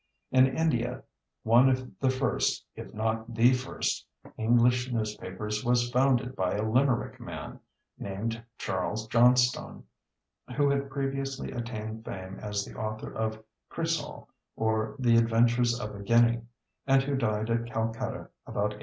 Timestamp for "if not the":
2.75-3.53